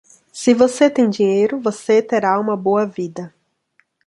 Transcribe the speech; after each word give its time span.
Se 0.33 0.55
você 0.55 0.89
tem 0.89 1.07
dinheiro, 1.07 1.59
você 1.59 2.01
terá 2.01 2.39
uma 2.39 2.57
boa 2.57 2.87
vida. 2.87 3.31